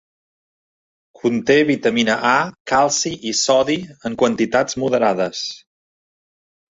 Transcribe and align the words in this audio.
Conté 1.25 1.57
vitamina 1.69 2.15
A, 2.29 2.31
calci 2.71 3.11
i 3.33 3.33
sodi 3.41 3.75
en 4.11 4.15
quantitats 4.23 4.79
moderades. 4.85 5.43